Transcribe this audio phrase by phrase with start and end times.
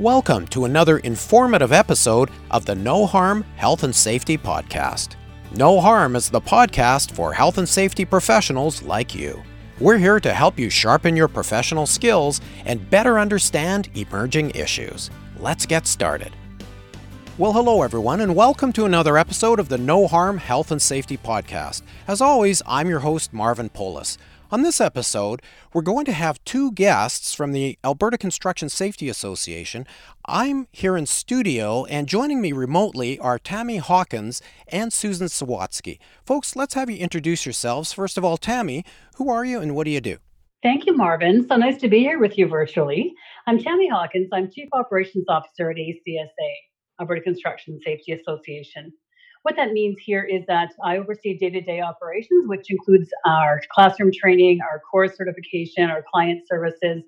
[0.00, 5.16] Welcome to another informative episode of the No Harm Health and Safety Podcast.
[5.54, 9.42] No Harm is the podcast for health and safety professionals like you.
[9.78, 15.10] We're here to help you sharpen your professional skills and better understand emerging issues.
[15.38, 16.32] Let's get started.
[17.36, 21.18] Well, hello everyone, and welcome to another episode of the No Harm Health and Safety
[21.18, 21.82] Podcast.
[22.08, 24.16] As always, I'm your host, Marvin Polis.
[24.52, 25.42] On this episode,
[25.72, 29.86] we're going to have two guests from the Alberta Construction Safety Association.
[30.26, 36.00] I'm here in studio, and joining me remotely are Tammy Hawkins and Susan Sawatsky.
[36.24, 37.92] Folks, let's have you introduce yourselves.
[37.92, 38.84] First of all, Tammy,
[39.18, 40.16] who are you and what do you do?
[40.64, 41.46] Thank you, Marvin.
[41.46, 43.14] So nice to be here with you virtually.
[43.46, 44.30] I'm Tammy Hawkins.
[44.32, 46.50] I'm Chief Operations Officer at ACSA,
[47.00, 48.92] Alberta Construction Safety Association.
[49.42, 53.62] What that means here is that I oversee day to day operations, which includes our
[53.72, 57.02] classroom training, our COR certification, our client services,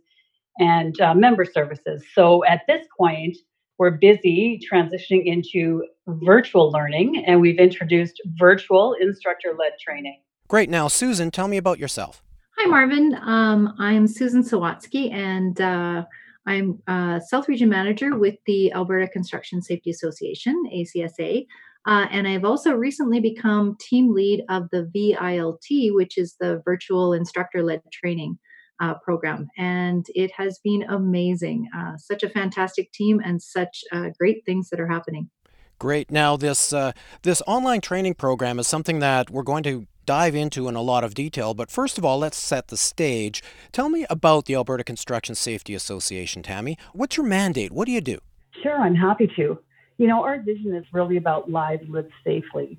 [0.59, 2.03] and uh, member services.
[2.15, 3.37] So at this point,
[3.79, 10.21] we're busy transitioning into virtual learning, and we've introduced virtual instructor led training.
[10.49, 10.71] Great.
[10.71, 12.23] Now, Susan, tell me about yourself.
[12.59, 13.15] Hi, Marvin.
[13.23, 16.05] Um, I'm Susan Sawatsky, and uh,
[16.47, 21.47] I'm a South Region Manager with the Alberta Construction Safety Association, ACSA.
[21.87, 27.13] Uh, and I've also recently become team lead of the VILT, which is the virtual
[27.13, 28.39] instructor led training
[28.81, 29.49] uh, program.
[29.57, 31.69] And it has been amazing.
[31.77, 35.31] Uh, such a fantastic team and such uh, great things that are happening.
[35.79, 36.13] Great.
[36.13, 40.69] Now, this uh, this online training program is something that we're going to dive into
[40.69, 41.55] in a lot of detail.
[41.55, 43.43] But first of all, let's set the stage.
[43.73, 46.79] Tell me about the Alberta Construction Safety Association, Tammy.
[46.93, 47.73] What's your mandate?
[47.73, 48.19] What do you do?
[48.63, 49.59] Sure, I'm happy to.
[50.03, 52.77] You know, our vision is really about lives lived safely.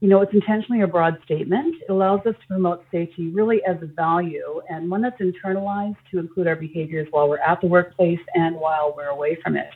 [0.00, 1.74] You know, it's intentionally a broad statement.
[1.86, 6.18] It allows us to promote safety really as a value and one that's internalized to
[6.18, 9.68] include our behaviors while we're at the workplace and while we're away from it.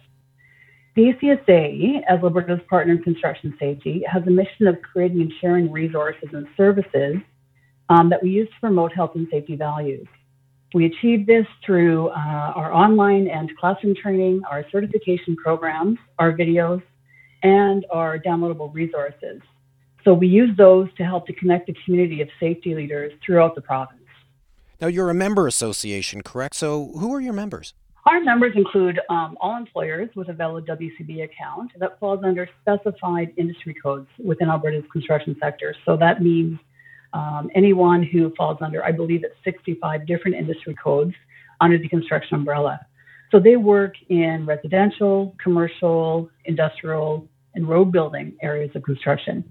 [0.96, 6.30] ACSA, as Alberta's partner in construction safety, has a mission of creating and sharing resources
[6.32, 7.16] and services
[7.90, 10.08] um, that we use to promote health and safety values.
[10.76, 16.82] We achieve this through uh, our online and classroom training, our certification programs, our videos,
[17.42, 19.40] and our downloadable resources.
[20.04, 23.62] So we use those to help to connect the community of safety leaders throughout the
[23.62, 24.02] province.
[24.78, 26.54] Now, you're a member association, correct?
[26.54, 27.72] So, who are your members?
[28.04, 33.32] Our members include um, all employers with a valid WCB account that falls under specified
[33.38, 35.74] industry codes within Alberta's construction sector.
[35.86, 36.58] So that means
[37.16, 41.14] um, anyone who falls under, I believe it's 65 different industry codes
[41.62, 42.78] under the construction umbrella.
[43.30, 49.50] So they work in residential, commercial, industrial, and road building areas of construction.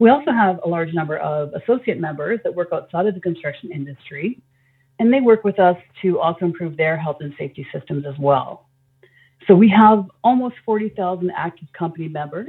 [0.00, 3.70] We also have a large number of associate members that work outside of the construction
[3.70, 4.40] industry,
[4.98, 8.66] and they work with us to also improve their health and safety systems as well.
[9.46, 12.48] So we have almost 40,000 active company members,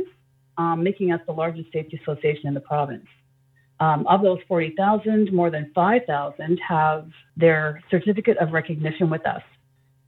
[0.57, 3.05] um, making us the largest safety association in the province.
[3.79, 9.41] Um, of those 40,000, more than 5,000 have their certificate of recognition with us.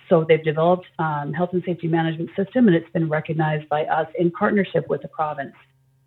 [0.10, 4.08] So they've developed um, health and safety management system, and it's been recognized by us
[4.18, 5.54] in partnership with the province.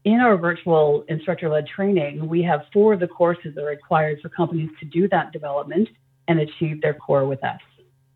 [0.05, 4.31] In our virtual instructor-led training, we have four of the courses that are required for
[4.31, 5.89] companies to do that development
[6.29, 7.61] and achieve their COR with us.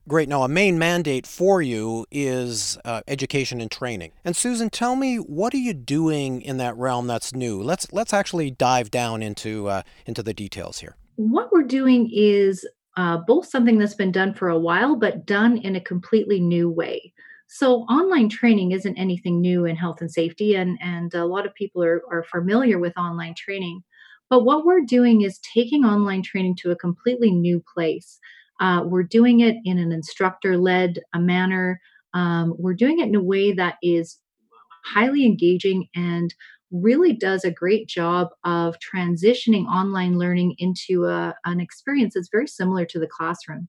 [0.06, 0.28] Great.
[0.28, 4.12] Now, a main mandate for you is uh, education and training.
[4.22, 7.62] And Susan, tell me, what are you doing in that realm that's new?
[7.62, 10.96] Let's let's actually dive down into uh, into the details here.
[11.16, 15.56] What we're doing is uh, both something that's been done for a while, but done
[15.56, 17.14] in a completely new way.
[17.46, 21.54] So, online training isn't anything new in health and safety, and and a lot of
[21.54, 23.82] people are are familiar with online training.
[24.28, 28.18] But what we're doing is taking online training to a completely new place.
[28.60, 31.80] Uh, we're doing it in an instructor led uh, manner.
[32.12, 34.18] Um, we're doing it in a way that is
[34.84, 36.34] highly engaging and
[36.70, 42.48] really does a great job of transitioning online learning into a, an experience that's very
[42.48, 43.68] similar to the classroom.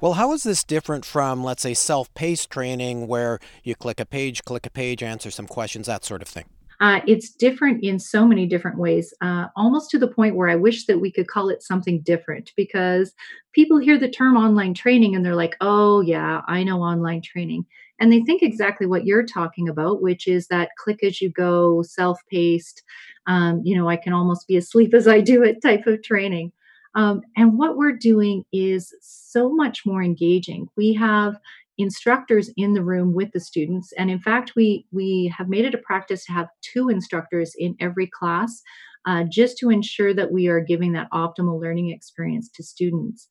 [0.00, 4.06] Well, how is this different from, let's say, self paced training where you click a
[4.06, 6.46] page, click a page, answer some questions, that sort of thing?
[6.80, 10.56] Uh, it's different in so many different ways, uh, almost to the point where I
[10.56, 13.14] wish that we could call it something different because
[13.52, 17.66] people hear the term online training and they're like, oh, yeah, I know online training.
[17.98, 21.82] And they think exactly what you're talking about, which is that click as you go,
[21.82, 22.82] self paced,
[23.26, 26.50] um, you know, I can almost be asleep as I do it type of training.
[26.94, 30.66] Um, and what we're doing is so much more engaging.
[30.76, 31.36] We have
[31.80, 33.92] instructors in the room with the students.
[33.98, 37.76] And in fact we we have made it a practice to have two instructors in
[37.80, 38.62] every class
[39.06, 43.28] uh, just to ensure that we are giving that optimal learning experience to students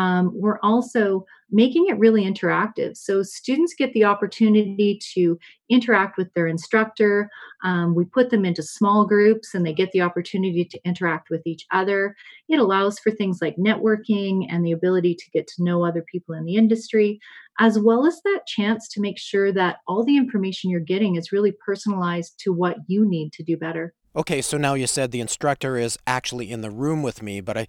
[0.00, 2.96] um, we're also making it really interactive.
[2.96, 5.38] So students get the opportunity to
[5.68, 7.28] interact with their instructor.
[7.64, 11.42] Um, we put them into small groups and they get the opportunity to interact with
[11.44, 12.16] each other.
[12.48, 16.34] It allows for things like networking and the ability to get to know other people
[16.34, 17.20] in the industry,
[17.58, 21.32] as well as that chance to make sure that all the information you're getting is
[21.32, 23.92] really personalized to what you need to do better.
[24.14, 27.56] Okay, so now you said the instructor is actually in the room with me, but
[27.56, 27.66] I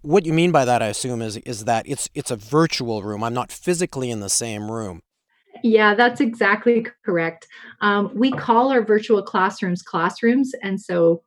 [0.00, 3.22] what you mean by that I assume is is that it's it's a virtual room.
[3.22, 5.02] I'm not physically in the same room.
[5.62, 7.46] Yeah, that's exactly correct.
[7.82, 11.22] Um, we call our virtual classrooms classrooms, and so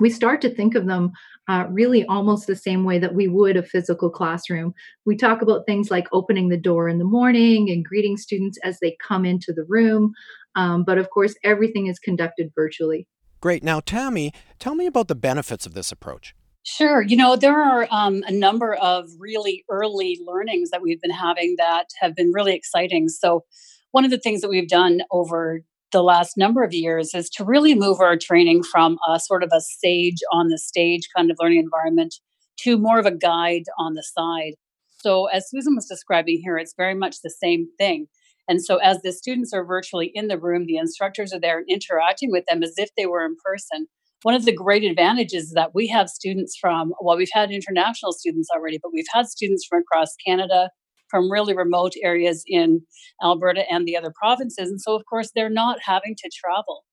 [0.00, 1.12] we start to think of them
[1.48, 4.74] uh, really almost the same way that we would a physical classroom.
[5.06, 8.78] We talk about things like opening the door in the morning and greeting students as
[8.80, 10.12] they come into the room,
[10.56, 13.06] um, but of course, everything is conducted virtually.
[13.44, 13.62] Great.
[13.62, 16.34] Now, Tammy, tell me about the benefits of this approach.
[16.62, 17.02] Sure.
[17.02, 21.56] You know, there are um, a number of really early learnings that we've been having
[21.58, 23.10] that have been really exciting.
[23.10, 23.44] So,
[23.90, 25.60] one of the things that we've done over
[25.92, 29.50] the last number of years is to really move our training from a sort of
[29.52, 32.14] a sage on the stage kind of learning environment
[32.60, 34.54] to more of a guide on the side.
[34.88, 38.06] So, as Susan was describing here, it's very much the same thing.
[38.48, 41.68] And so, as the students are virtually in the room, the instructors are there and
[41.68, 43.86] interacting with them as if they were in person.
[44.22, 48.12] One of the great advantages is that we have students from, well, we've had international
[48.12, 50.70] students already, but we've had students from across Canada,
[51.08, 52.80] from really remote areas in
[53.22, 54.70] Alberta and the other provinces.
[54.70, 56.84] And so, of course, they're not having to travel.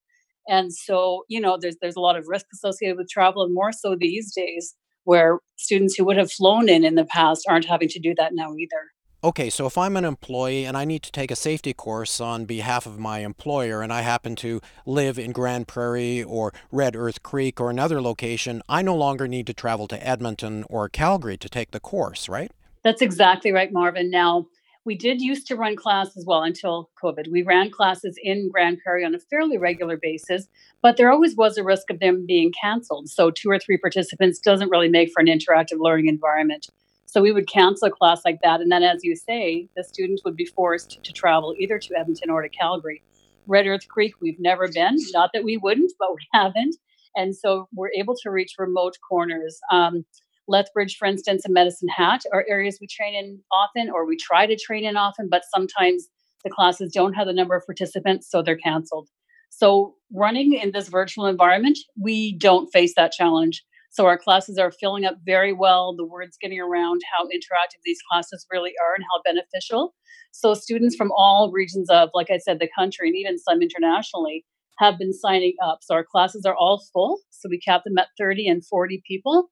[0.48, 3.72] And so, you know, there's there's a lot of risk associated with travel, and more
[3.72, 7.90] so these days, where students who would have flown in in the past aren't having
[7.90, 8.92] to do that now either.
[9.24, 12.46] Okay, so if I'm an employee and I need to take a safety course on
[12.46, 17.22] behalf of my employer and I happen to live in Grande Prairie or Red Earth
[17.22, 21.48] Creek or another location, I no longer need to travel to Edmonton or Calgary to
[21.48, 22.52] take the course, right?
[22.84, 24.10] That's exactly right, Marvin.
[24.10, 24.48] Now,
[24.86, 27.30] we did used to run classes well until COVID.
[27.32, 30.48] We ran classes in Grande Prairie on a fairly regular basis,
[30.82, 33.08] but there always was a risk of them being canceled.
[33.10, 36.70] So, two or three participants doesn't really make for an interactive learning environment.
[37.12, 38.62] So we would cancel a class like that.
[38.62, 42.30] And then, as you say, the students would be forced to travel either to Edmonton
[42.30, 43.04] or to Calgary.
[43.48, 44.96] Red Earth Creek, we've never been.
[45.12, 46.78] Not that we wouldn't, but we haven't.
[47.18, 49.60] And so we're able to reach remote corners.
[49.74, 50.06] Um,
[50.48, 54.46] Lethbridge, for instance, and Medicine Hat are areas we train in often, or we try
[54.46, 56.08] to train in often, but sometimes
[56.46, 59.10] the classes don't have the number of participants, so they're canceled.
[59.50, 63.66] So, running in this virtual environment, we don't face that challenge.
[63.92, 65.94] So our classes are filling up very well.
[65.96, 69.94] The word's getting around how interactive these classes really are and how beneficial.
[70.32, 74.46] So students from all regions of, like I said, the country and even some internationally
[74.80, 75.80] have been signing up.
[75.82, 77.20] So our classes are all full.
[77.32, 79.50] So we cap them at 30 and 40 people.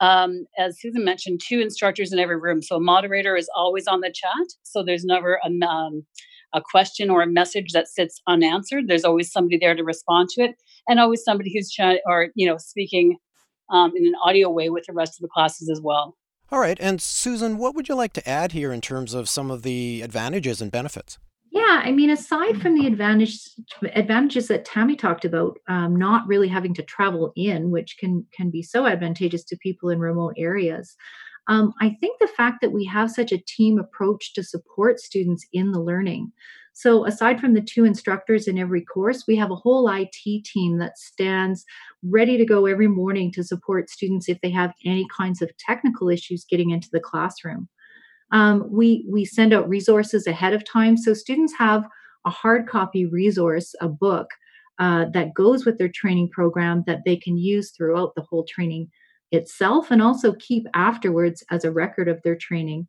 [0.00, 2.60] Um, as Susan mentioned, two instructors in every room.
[2.60, 4.46] So a moderator is always on the chat.
[4.64, 6.04] So there's never a, um,
[6.54, 8.86] a question or a message that sits unanswered.
[8.86, 10.56] There's always somebody there to respond to it,
[10.86, 13.16] and always somebody who's chat or you know speaking
[13.70, 16.16] um, in an audio way with the rest of the classes as well.
[16.50, 16.78] All right.
[16.80, 20.00] And Susan, what would you like to add here in terms of some of the
[20.02, 21.18] advantages and benefits?
[21.50, 23.38] Yeah, I mean, aside from the advantage
[23.94, 28.50] advantages that Tammy talked about, um, not really having to travel in, which can can
[28.50, 30.94] be so advantageous to people in remote areas,
[31.48, 35.46] um, I think the fact that we have such a team approach to support students
[35.52, 36.32] in the learning.
[36.78, 40.78] So, aside from the two instructors in every course, we have a whole IT team
[40.78, 41.64] that stands
[42.04, 46.08] ready to go every morning to support students if they have any kinds of technical
[46.08, 47.68] issues getting into the classroom.
[48.30, 51.82] Um, we we send out resources ahead of time, so students have
[52.24, 54.30] a hard copy resource, a book
[54.78, 58.88] uh, that goes with their training program that they can use throughout the whole training
[59.32, 62.86] itself, and also keep afterwards as a record of their training.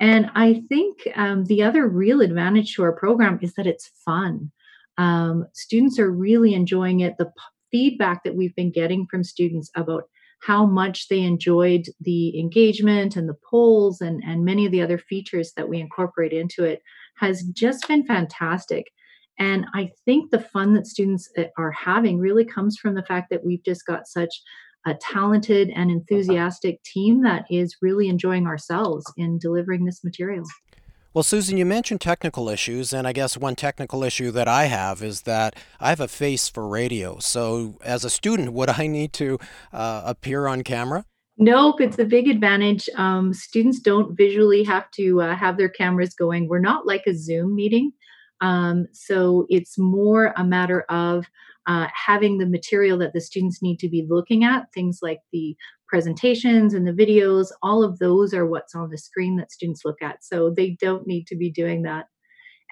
[0.00, 4.50] And I think um, the other real advantage to our program is that it's fun.
[4.98, 7.16] Um, students are really enjoying it.
[7.18, 7.32] The p-
[7.70, 10.04] feedback that we've been getting from students about
[10.42, 14.98] how much they enjoyed the engagement and the polls and, and many of the other
[14.98, 16.82] features that we incorporate into it
[17.16, 18.90] has just been fantastic.
[19.38, 23.30] And I think the fun that students uh, are having really comes from the fact
[23.30, 24.42] that we've just got such
[24.86, 30.44] a talented and enthusiastic team that is really enjoying ourselves in delivering this material.
[31.14, 35.00] Well, Susan, you mentioned technical issues, and I guess one technical issue that I have
[35.00, 37.20] is that I have a face for radio.
[37.20, 39.38] So, as a student, would I need to
[39.72, 41.04] uh, appear on camera?
[41.38, 42.88] Nope, it's a big advantage.
[42.96, 46.48] Um, students don't visually have to uh, have their cameras going.
[46.48, 47.92] We're not like a Zoom meeting.
[48.40, 51.26] Um, so, it's more a matter of
[51.66, 55.56] uh, having the material that the students need to be looking at, things like the
[55.88, 60.02] presentations and the videos, all of those are what's on the screen that students look
[60.02, 60.24] at.
[60.24, 62.06] So they don't need to be doing that.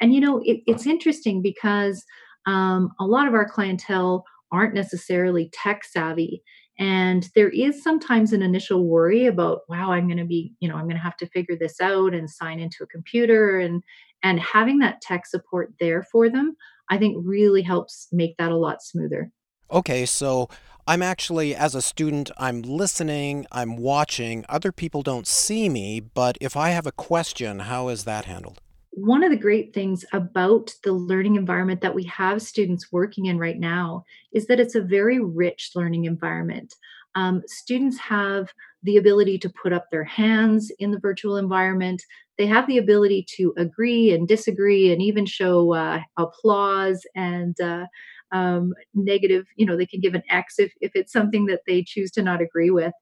[0.00, 2.04] And you know, it, it's interesting because
[2.46, 6.42] um, a lot of our clientele aren't necessarily tech savvy.
[6.78, 10.74] And there is sometimes an initial worry about, wow, I'm going to be, you know,
[10.74, 13.82] I'm going to have to figure this out and sign into a computer and
[14.24, 16.56] and having that tech support there for them,
[16.92, 19.30] I think really helps make that a lot smoother.
[19.70, 20.48] Okay, so
[20.86, 24.44] I'm actually, as a student, I'm listening, I'm watching.
[24.48, 28.60] Other people don't see me, but if I have a question, how is that handled?
[28.94, 33.38] one of the great things about the learning environment that we have students working in
[33.38, 36.74] right now is that it's a very rich learning environment.
[37.14, 42.02] Um, students have the ability to put up their hands in the virtual environment.
[42.42, 47.86] They have the ability to agree and disagree and even show uh, applause and uh,
[48.32, 51.84] um, negative, you know, they can give an X if, if it's something that they
[51.84, 52.94] choose to not agree with.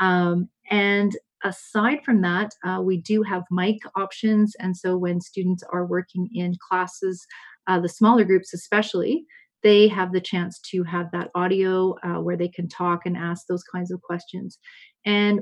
[0.00, 1.14] Um, and
[1.44, 4.56] aside from that, uh, we do have mic options.
[4.58, 7.26] And so when students are working in classes,
[7.66, 9.26] uh, the smaller groups especially,
[9.62, 13.48] they have the chance to have that audio uh, where they can talk and ask
[13.48, 14.58] those kinds of questions.
[15.04, 15.40] And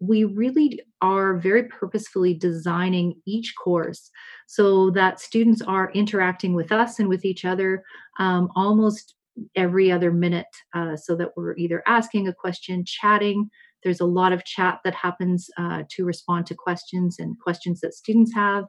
[0.00, 4.10] we really are very purposefully designing each course
[4.46, 7.82] so that students are interacting with us and with each other
[8.18, 9.14] um, almost
[9.54, 13.48] every other minute uh, so that we're either asking a question, chatting,
[13.84, 17.94] there's a lot of chat that happens uh, to respond to questions and questions that
[17.94, 18.64] students have,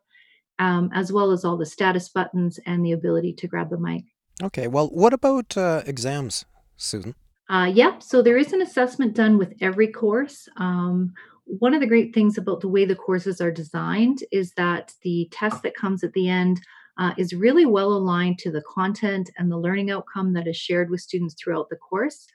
[0.59, 4.03] um, as well as all the status buttons and the ability to grab the mic.
[4.41, 6.45] Okay, well, what about uh, exams,
[6.77, 7.15] Susan?
[7.49, 10.47] Uh, yep, so there is an assessment done with every course.
[10.57, 11.13] Um,
[11.45, 15.27] one of the great things about the way the courses are designed is that the
[15.31, 16.61] test that comes at the end
[16.99, 20.91] uh, is really well aligned to the content and the learning outcome that is shared
[20.91, 22.27] with students throughout the course.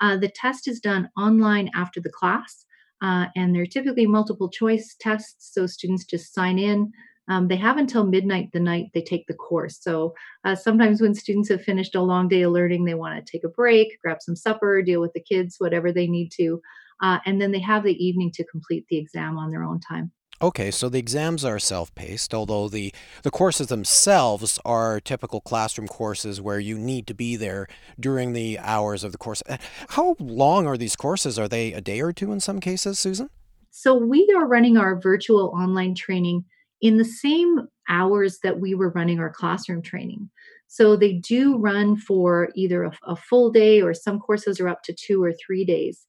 [0.00, 2.64] Uh, the test is done online after the class,
[3.02, 5.52] uh, and they're typically multiple choice tests.
[5.52, 6.90] So students just sign in.
[7.28, 9.78] Um, they have until midnight the night they take the course.
[9.80, 10.14] So
[10.44, 13.44] uh, sometimes when students have finished a long day of learning, they want to take
[13.44, 16.60] a break, grab some supper, deal with the kids, whatever they need to.
[17.00, 20.10] Uh, and then they have the evening to complete the exam on their own time.
[20.40, 26.40] Okay, so the exams are self-paced, although the, the courses themselves are typical classroom courses
[26.40, 27.68] where you need to be there
[28.00, 29.40] during the hours of the course.
[29.48, 29.58] Uh,
[29.90, 31.38] how long are these courses?
[31.38, 33.30] Are they a day or two in some cases, Susan?
[33.70, 36.44] So we are running our virtual online training
[36.82, 40.28] in the same hours that we were running our classroom training.
[40.66, 44.82] So they do run for either a, a full day or some courses are up
[44.84, 46.06] to two or three days.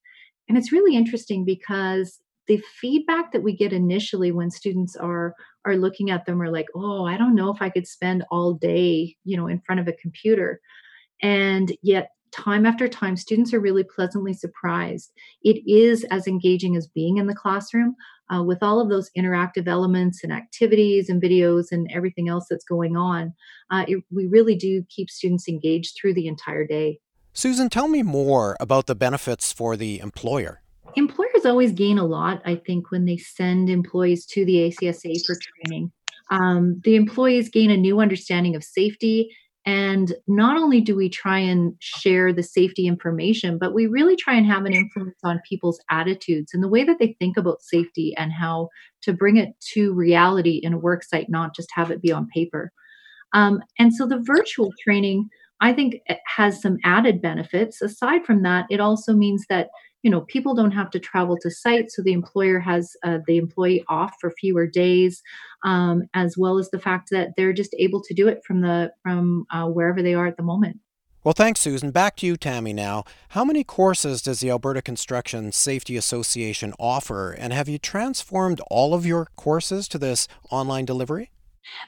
[0.50, 5.78] And it's really interesting because the feedback that we get initially when students are are
[5.78, 9.16] looking at them are like oh i don't know if i could spend all day
[9.24, 10.60] you know in front of a computer
[11.22, 15.14] and yet time after time students are really pleasantly surprised
[15.44, 17.96] it is as engaging as being in the classroom
[18.30, 22.66] uh, with all of those interactive elements and activities and videos and everything else that's
[22.66, 23.34] going on
[23.72, 27.00] uh, it, we really do keep students engaged through the entire day
[27.34, 30.64] susan tell me more about the benefits for the employer
[30.96, 35.36] employers always gain a lot, I think, when they send employees to the ACSA for
[35.36, 35.92] training.
[36.32, 39.36] Um, the employees gain a new understanding of safety.
[39.66, 44.34] And not only do we try and share the safety information, but we really try
[44.36, 48.14] and have an influence on people's attitudes and the way that they think about safety
[48.18, 48.68] and how
[49.04, 52.28] to bring it to reality in a work site, not just have it be on
[52.28, 52.74] paper.
[53.34, 55.30] Um, and so the virtual training,
[55.62, 55.96] I think,
[56.28, 57.82] has some added benefits.
[57.82, 59.70] Aside from that, it also means that
[60.04, 63.38] you know people don't have to travel to site so the employer has uh, the
[63.38, 65.22] employee off for fewer days
[65.66, 68.92] um, as well as the fact that they're just able to do it from the
[69.02, 70.78] from uh, wherever they are at the moment.
[71.24, 71.92] Well thanks susan.
[71.92, 73.06] Back to you tammy now.
[73.30, 78.94] How many courses does the alberta construction safety association offer and have you transformed all
[78.94, 81.32] of your courses to this online delivery?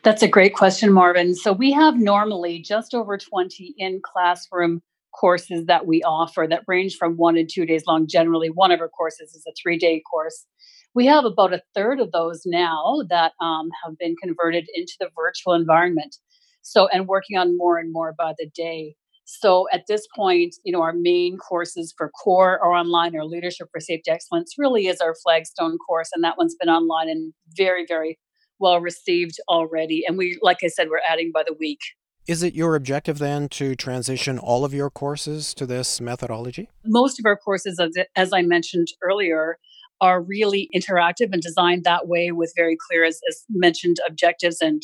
[0.03, 1.35] That's a great question marvin.
[1.35, 4.81] So we have normally just over 20 in classroom
[5.19, 8.07] courses that we offer that range from one and two days long.
[8.07, 10.45] Generally, one of our courses is a three day course.
[10.93, 15.09] We have about a third of those now that um, have been converted into the
[15.15, 16.15] virtual environment.
[16.61, 18.95] So, and working on more and more by the day.
[19.25, 23.15] So at this point, you know, our main courses for COR are online.
[23.15, 27.09] Our leadership for safety excellence really is our flagstone course, and that one's been online
[27.09, 28.19] and very, very
[28.59, 30.03] well received already.
[30.07, 31.79] And we, like I said, we're adding by the week.
[32.27, 36.69] Is it your objective then to transition all of your courses to this methodology?
[36.83, 37.79] Most of our courses,
[38.15, 39.59] as I mentioned earlier,
[40.01, 44.81] are really interactive and designed that way with very clear, as, as mentioned, objectives and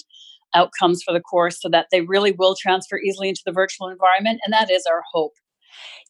[0.54, 4.40] outcomes for the course so that they really will transfer easily into the virtual environment.
[4.46, 5.34] And that is our hope.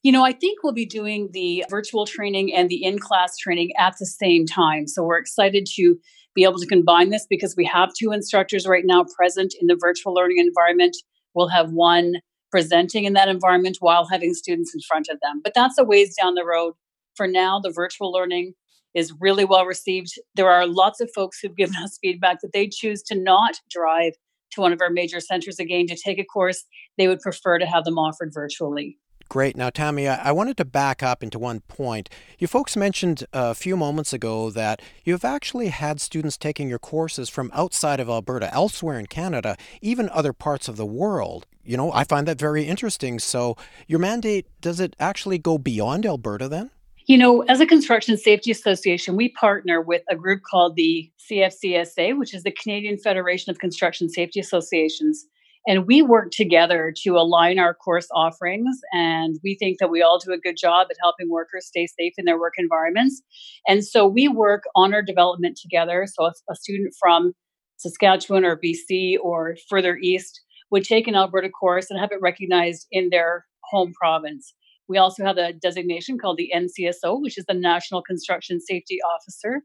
[0.04, 3.72] You know, I think we'll be doing the virtual training and the in class training
[3.78, 4.86] at the same time.
[4.86, 5.96] So we're excited to
[6.36, 9.78] be able to combine this because we have two instructors right now present in the
[9.80, 10.98] virtual learning environment.
[11.34, 12.16] We'll have one
[12.52, 15.42] presenting in that environment while having students in front of them.
[15.44, 16.74] But that's a ways down the road.
[17.16, 18.54] For now, the virtual learning
[18.94, 20.14] is really well received.
[20.36, 24.14] There are lots of folks who've given us feedback that they choose to not drive
[24.52, 26.66] to one of our major centers again to take a course.
[26.98, 28.98] They would prefer to have them offered virtually.
[29.32, 29.56] Great.
[29.56, 32.10] Now, Tammy, I wanted to back up into one point.
[32.38, 37.30] You folks mentioned a few moments ago that you've actually had students taking your courses
[37.30, 41.46] from outside of Alberta, elsewhere in Canada, even other parts of the world.
[41.64, 43.20] You know, I find that very interesting.
[43.20, 43.56] So,
[43.88, 46.70] your mandate, does it actually go beyond Alberta then?
[47.06, 52.18] You know, as a construction safety association, we partner with a group called the CFCSA,
[52.18, 55.26] which is the Canadian Federation of Construction Safety Associations.
[55.68, 58.80] And we work together to align our course offerings.
[58.94, 62.14] And we think that we all do a good job at helping workers stay safe
[62.18, 63.22] in their work environments.
[63.68, 66.08] And so we work on our development together.
[66.12, 67.34] So a, a student from
[67.78, 70.42] Saskatchewan or BC or further east
[70.72, 74.54] would take an Alberta course and have it recognized in their home province.
[74.88, 79.62] We also have a designation called the NCSO, which is the National Construction Safety Officer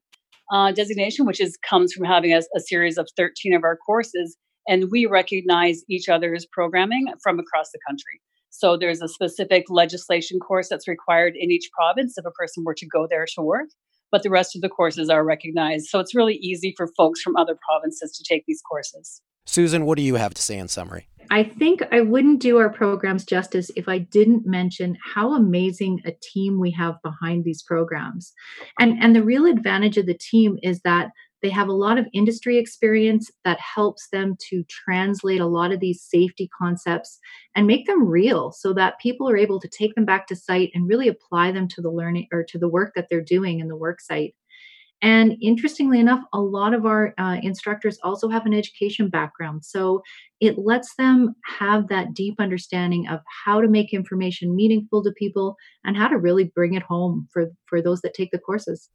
[0.53, 4.37] uh, designation, which is comes from having a, a series of 13 of our courses
[4.69, 8.21] and we recognize each other's programming from across the country.
[8.51, 12.75] So there's a specific legislation course that's required in each province if a person were
[12.75, 13.69] to go there to work,
[14.11, 15.89] but the rest of the courses are recognized.
[15.89, 19.21] So it's really easy for folks from other provinces to take these courses.
[19.45, 21.07] Susan, what do you have to say in summary?
[21.31, 26.13] I think I wouldn't do our programs justice if I didn't mention how amazing a
[26.23, 28.33] team we have behind these programs.
[28.79, 31.11] And and the real advantage of the team is that
[31.43, 35.81] they have a lot of industry experience that helps them to translate a lot of
[35.81, 37.19] these safety concepts
[37.55, 40.71] and make them real so that people are able to take them back to site
[40.75, 43.69] and really apply them to the learning or to the work that they're doing in
[43.69, 44.35] the work site.
[45.03, 49.63] And interestingly enough, a lot of our uh, instructors also have an education background.
[49.65, 50.03] So
[50.41, 55.57] it lets them have that deep understanding of how to make information meaningful to people
[55.85, 58.89] and how to really bring it home for, for those that take the courses.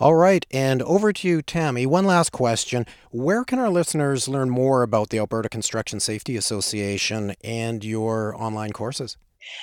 [0.00, 1.84] All right, and over to you, Tammy.
[1.84, 2.86] One last question.
[3.10, 8.70] Where can our listeners learn more about the Alberta Construction Safety Association and your online
[8.70, 9.16] courses?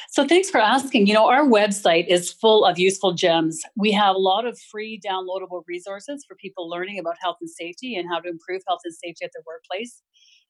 [0.09, 1.07] So, thanks for asking.
[1.07, 3.61] You know, our website is full of useful gems.
[3.77, 7.95] We have a lot of free downloadable resources for people learning about health and safety
[7.95, 10.01] and how to improve health and safety at their workplace.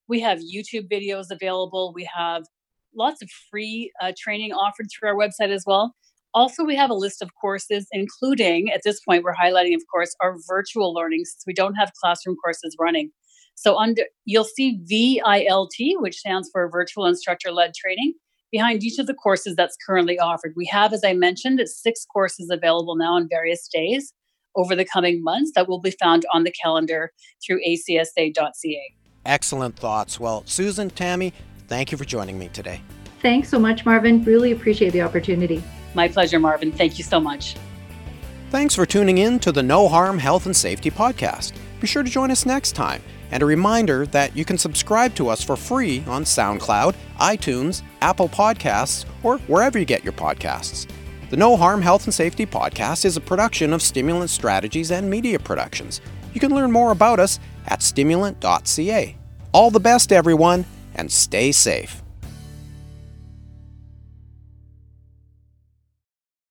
[0.08, 1.92] We have YouTube videos available.
[1.94, 2.42] We have
[2.92, 5.94] lots of free uh, training offered through our website as well.
[6.36, 10.14] Also, we have a list of courses, including at this point, we're highlighting, of course,
[10.22, 13.10] our virtual learning since we don't have classroom courses running.
[13.54, 18.12] So under you'll see VILT, which stands for Virtual Instructor Led Training,
[18.52, 20.52] behind each of the courses that's currently offered.
[20.54, 24.12] We have, as I mentioned, six courses available now on various days
[24.54, 27.12] over the coming months that will be found on the calendar
[27.44, 28.94] through acsa.ca.
[29.24, 30.20] Excellent thoughts.
[30.20, 31.32] Well, Susan, Tammy,
[31.66, 32.82] thank you for joining me today.
[33.22, 34.22] Thanks so much, Marvin.
[34.22, 35.64] Really appreciate the opportunity.
[35.96, 36.70] My pleasure, Marvin.
[36.70, 37.56] Thank you so much.
[38.50, 41.54] Thanks for tuning in to the No Harm Health and Safety Podcast.
[41.80, 43.02] Be sure to join us next time.
[43.30, 48.28] And a reminder that you can subscribe to us for free on SoundCloud, iTunes, Apple
[48.28, 50.86] Podcasts, or wherever you get your podcasts.
[51.30, 55.38] The No Harm Health and Safety Podcast is a production of Stimulant Strategies and Media
[55.38, 56.02] Productions.
[56.34, 59.16] You can learn more about us at stimulant.ca.
[59.52, 62.02] All the best, everyone, and stay safe.